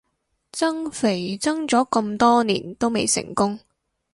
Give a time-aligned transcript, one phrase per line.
[0.51, 3.59] 增肥增咗咁多年都未成功